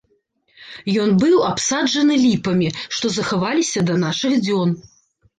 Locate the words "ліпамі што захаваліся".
2.21-3.79